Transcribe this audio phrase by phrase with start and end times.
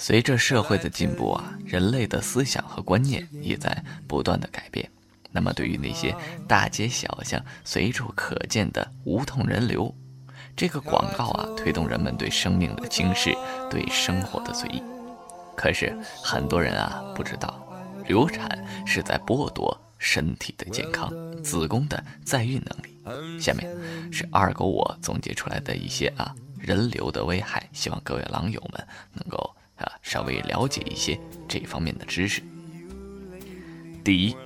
[0.00, 4.90] 随着社会的进步啊，人类的思想和观念也在不断的改变。
[5.30, 6.16] 那么，对于那些
[6.48, 9.94] 大街小巷随处可见的无痛人流，
[10.56, 13.36] 这个广告啊，推动人们对生命的轻视，
[13.70, 14.82] 对生活的随意。
[15.54, 17.62] 可是，很多人啊不知道，
[18.06, 21.12] 流产是在剥夺身体的健康、
[21.42, 23.38] 子宫的在孕能力。
[23.38, 23.70] 下面
[24.10, 28.82] 是二狗我总结出来的一些啊人流的危害，希望各位狼友们
[29.12, 29.54] 能够。
[29.80, 32.42] 啊，稍微了解一些这方面的知识。
[34.02, 34.36] 第一，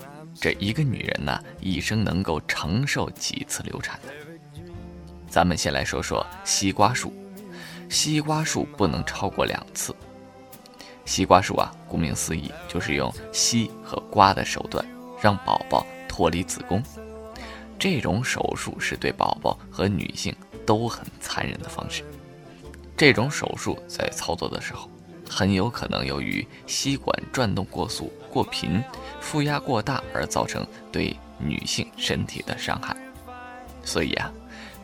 [0.40, 4.12] 这一个女人呢，一生能够承受几次流产呢？
[5.28, 7.12] 咱们先来说说西瓜术。
[7.88, 9.94] 西瓜术不能超过两次。
[11.04, 14.84] 西瓜术啊，顾名思义，就是用吸和刮的手段
[15.20, 16.82] 让宝宝脱离子宫。
[17.78, 22.02] 这种手术是对宝宝和女性都很残忍的方式。
[22.96, 24.90] 这种手术在操作的时候。
[25.34, 28.80] 很有可能由于吸管转动过速、过频、
[29.20, 32.96] 负压过大而造成对女性身体的伤害。
[33.82, 34.32] 所以啊，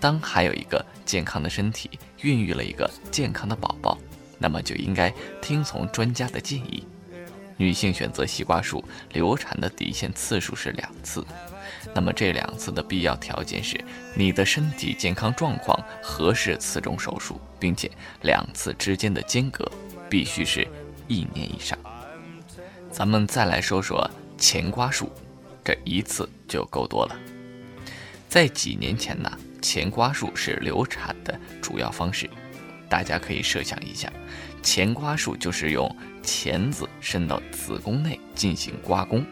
[0.00, 1.88] 当还有一个健康的身体
[2.22, 3.96] 孕育了一个健康的宝宝，
[4.40, 5.08] 那么就应该
[5.40, 6.84] 听从专家的建议。
[7.56, 11.24] 女性选择西瓜术流产的底线次数是两次，
[11.94, 13.80] 那么这两次的必要条件是
[14.16, 17.88] 你的身体健康状况合适此种手术，并且
[18.22, 19.70] 两次之间的间隔。
[20.10, 20.66] 必须是
[21.08, 21.78] 一年以上。
[22.90, 25.10] 咱们再来说说前刮术，
[25.64, 27.16] 这一次就够多了。
[28.28, 29.30] 在几年前呢，
[29.62, 32.28] 前刮术是流产的主要方式。
[32.88, 34.12] 大家可以设想一下，
[34.64, 39.24] 前刮术就是用钳子伸到子宫内进行刮宫。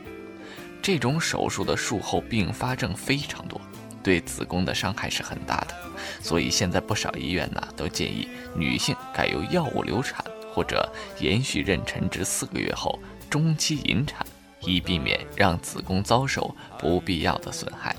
[0.81, 3.61] 这种手术的术后并发症非常多，
[4.01, 5.75] 对子宫的伤害是很大的。
[6.23, 10.25] 所以现在不少医院呢都建议女性改由药物流产。
[10.53, 12.99] 或者延续妊娠至四个月后
[13.31, 14.27] 中期引产，
[14.63, 17.95] 以避免让子宫遭受不必要的损害。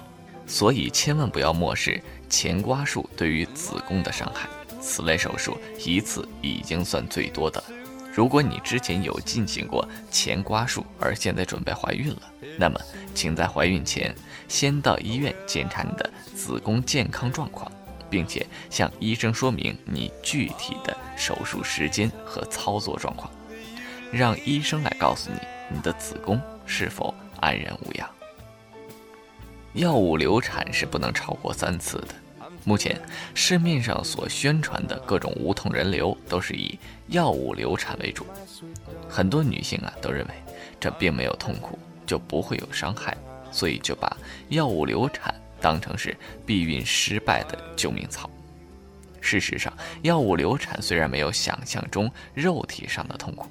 [0.46, 4.50] 所以千万不要漠视前刮术对于子宫的伤害。
[4.82, 7.64] 此类手术一次已经算最多的。
[8.12, 12.22] 如果你之前有进行过前刮术，而现在准备怀孕了，
[12.58, 12.80] 那么
[13.14, 14.14] 请在怀孕前
[14.48, 17.72] 先到医院检查你的子宫健康状况。
[18.10, 23.30] 并且向医生说明你具体的手术时间和操作状况，
[24.12, 25.40] 让医生来告诉你
[25.76, 28.10] 你的子宫是否安然无恙。
[29.74, 32.16] 药物流产是不能超过三次的。
[32.66, 33.00] 目前
[33.34, 36.78] 市面上所宣传的各种无痛人流都是以
[37.08, 38.26] 药物流产为主，
[39.08, 40.34] 很多女性啊都认为
[40.80, 43.16] 这并没有痛苦，就不会有伤害，
[43.50, 44.16] 所以就把
[44.50, 45.34] 药物流产。
[45.62, 46.16] 当成是
[46.46, 48.30] 避孕失败的救命草。
[49.22, 49.72] 事实上，
[50.02, 53.48] 药物流产虽然没有想象中肉体上的痛苦，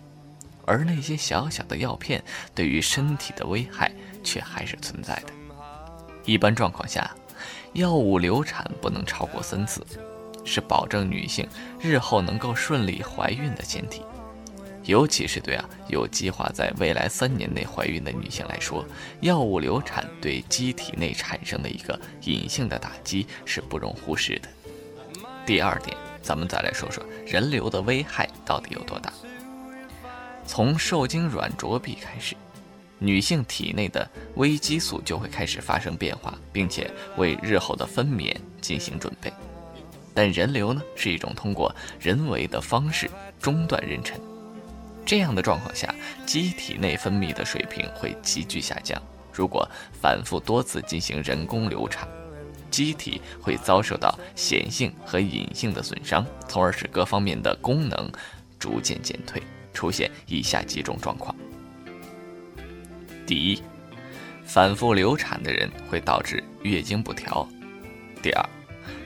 [0.65, 2.23] 而那些小小的药片
[2.55, 3.93] 对于身体的危害
[4.25, 5.33] 却还是存在的。
[6.25, 7.15] 一般状况下，
[7.75, 9.87] 药物流产不能超过三次，
[10.45, 11.47] 是保证女性
[11.79, 14.03] 日后能够顺利怀孕的前提。
[14.89, 18.83] 尤其是对啊有计划在未来三年内怀孕的女性来说，
[19.21, 24.49] 药物流产对机体内产生的一个隐性的打击是不容忽视的。
[25.45, 29.13] 第二点，咱们再来说说人流的危害到底有多大。
[30.47, 32.35] 从受精卵着壁开始，
[32.99, 39.31] 女性体内的微激素就会开始发生变化，并且为日后的分娩进行准备。
[40.15, 41.71] 但人流呢，是一种通过
[42.01, 44.15] 人为的方式中断妊娠。
[45.09, 45.95] 这样的状况下，
[46.27, 49.03] 机体内分泌的水平会急剧下降。
[49.33, 49.67] 如果
[50.03, 52.07] 反复多次进行人工流产，
[52.71, 58.13] 机体会遭受到显性和隐性的损伤，从而使各方面的功能
[58.59, 61.35] 逐渐减退，出现以下几种状况：
[63.27, 63.63] 第一，
[64.45, 67.49] 反复流产的人会导致月经不调；
[68.23, 68.45] 第二，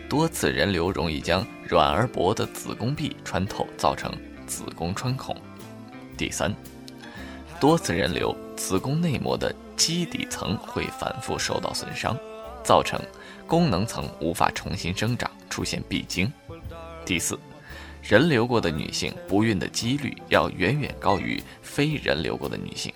[0.08, 4.12] 多次人流容易将软而薄的子宫壁穿透，造成
[4.48, 5.40] 子宫穿孔。
[6.16, 6.54] 第三，
[7.60, 12.16] 多次人流，子宫内膜的基底层会反复受到损伤，
[12.62, 13.00] 造成
[13.46, 16.30] 功能层无法重新生长，出现闭经。
[17.04, 17.38] 第四，
[18.02, 22.92] 人流过的女性不孕的几率要远远高于非人流过的女性。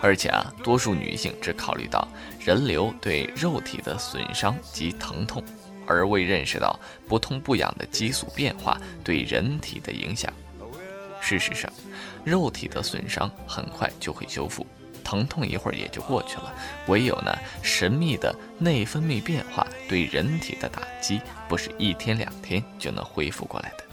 [0.00, 2.06] 而且啊，多数女性只考虑到
[2.38, 5.42] 人流对肉体的损伤及疼痛，
[5.86, 6.78] 而未认识到
[7.08, 10.32] 不痛不痒的激素变化对人体的影响。
[11.28, 11.70] 事实上，
[12.24, 14.66] 肉体的损伤很快就会修复，
[15.04, 16.54] 疼痛一会儿也就过去了。
[16.86, 23.84] 唯有呢，神秘的内分泌变化对人体的打击，不是一天两天就能恢复过来的。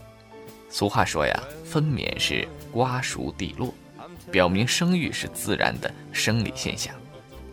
[0.69, 3.73] 俗话说呀，分娩是瓜熟蒂落。
[4.31, 6.95] 表明生育是自然的生理现象，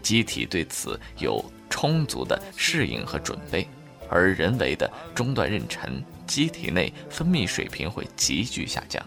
[0.00, 3.66] 机体对此有充足的适应和准备，
[4.08, 9.04] 而人为的中断妊娠，机体内分泌水平会急剧下降，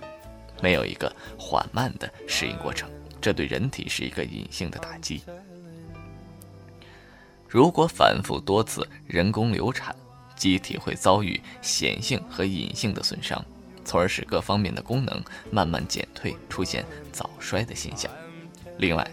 [0.61, 2.89] 没有一个缓慢的适应过程，
[3.21, 5.21] 这对人体是一个隐性的打击。
[7.47, 9.95] 如果反复多次人工流产，
[10.35, 13.43] 机体会遭遇显性和隐性的损伤。
[13.87, 18.11] 从而使各方面的功能慢慢减退，出现早衰的现象。
[18.79, 19.07] 另外，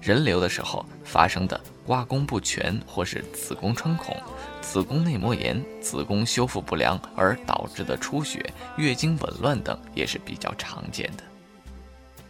[0.00, 4.16] 人流的时候发生的刮宫不全，或是子宫穿孔、
[4.60, 8.44] 子宫内膜炎、子宫修复不良而导致的出血、
[8.76, 11.22] 月经紊乱等，也是比较常见的。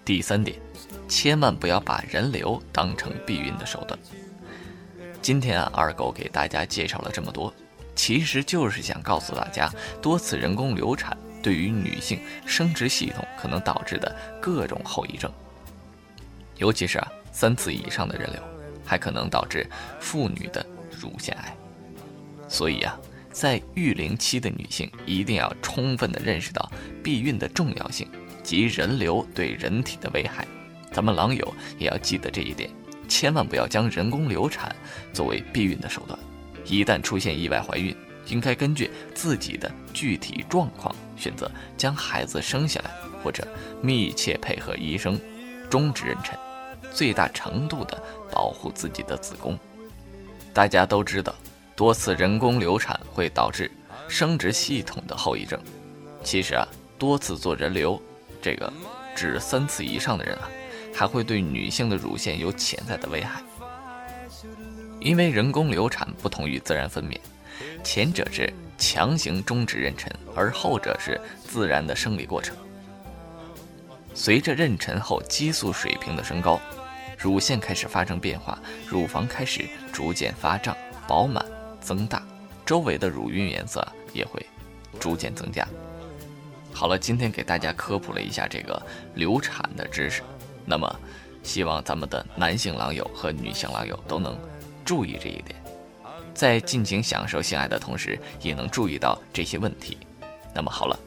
[0.05, 0.57] 第三点，
[1.09, 3.99] 千万不要把人流当成避孕的手段。
[5.23, 7.53] 今天啊，二狗给大家介绍了这么多，
[7.95, 11.17] 其实就是想告诉大家，多次人工流产。
[11.43, 15.31] 对于女性生殖系统可能导致的各种后遗症，
[16.57, 18.43] 尤其是啊三次以上的人流，
[18.87, 19.69] 还可能导致
[20.01, 21.55] 妇女的乳腺癌。
[22.49, 22.99] 所以啊，
[23.31, 26.71] 在育龄期的女性一定要充分的认识到
[27.03, 28.09] 避孕的重要性
[28.43, 30.47] 及人流对人体的危害。
[30.93, 32.71] 咱们狼友也要记得这一点，
[33.09, 34.75] 千万不要将人工流产
[35.13, 36.19] 作为避孕的手段。
[36.65, 37.95] 一旦出现意外怀孕，
[38.27, 42.91] 应该根据自己的具体状况选择将孩子生下来，
[43.23, 43.47] 或者
[43.83, 45.21] 密切配合医生
[45.69, 46.36] 终止妊娠，
[46.97, 48.03] 最大程度的
[48.33, 49.59] 保护自己的子宫。
[50.55, 51.35] 大家都知道，
[51.77, 53.71] 多次人工流产会导致
[54.09, 55.61] 生殖系统的后遗症。
[56.25, 56.67] 其实啊，
[56.99, 58.01] 多次做人流，
[58.41, 58.73] 这个
[59.15, 60.49] 指三次以上的人啊，
[60.95, 63.43] 还会对女性的乳腺有潜在的危害。
[64.99, 67.19] 因为人工流产不同于自然分娩。
[67.85, 72.57] 前者是强行终止妊娠，而后者是自然的生理过程。
[74.15, 76.59] 随着妊娠后激素水平的升高，
[77.17, 80.77] 乳腺开始发生变化，乳房开始逐渐发胀、
[81.09, 81.45] 饱满、
[81.81, 82.23] 增大，
[82.65, 84.45] 周围的乳晕颜色也会
[85.01, 85.67] 逐渐增加。
[86.73, 88.81] 好了，今天给大家科普了一下这个
[89.15, 90.23] 流产的知识，
[90.65, 91.01] 那么
[91.43, 94.39] 希望咱们的男性狼友和女性狼友都能
[94.85, 95.57] 注意这一点。
[96.35, 99.97] 在尽情享受性爱的同时，也能注意到这些问题。
[100.55, 100.99] 那么好了，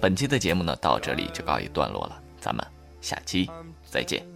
[0.00, 2.22] 本期的节目呢，到这里就告一段落了。
[2.40, 2.64] 咱们
[3.00, 3.50] 下期
[3.90, 4.35] 再见。